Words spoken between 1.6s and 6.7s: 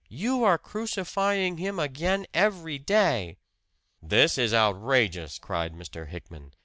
again every day!" "This is outrageous!" cried Mr. Hickman.